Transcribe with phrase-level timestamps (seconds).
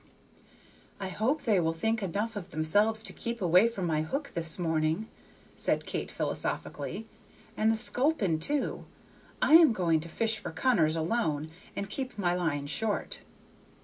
[0.99, 4.57] "I hope they will think enough of themselves to keep away from my hook this
[4.57, 5.07] morning,"
[5.55, 7.05] said Kate, philosophically,
[7.55, 8.85] "and the sculpin too.
[9.43, 13.19] I am going to fish for cunners alone, and keep my line short."